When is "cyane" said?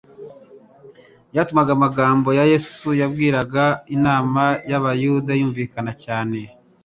6.03-6.39